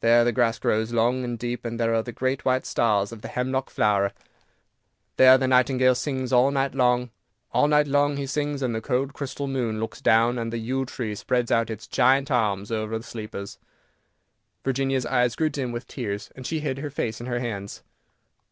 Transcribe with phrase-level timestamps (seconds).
[0.00, 3.26] There the grass grows long and deep, there are the great white stars of the
[3.26, 4.12] hemlock flower,
[5.16, 7.10] there the nightingale sings all night long.
[7.50, 10.84] All night long he sings, and the cold crystal moon looks down, and the yew
[10.84, 13.58] tree spreads out its giant arms over the sleepers."
[14.64, 17.82] Virginia's eyes grew dim with tears, and she hid her face in her hands.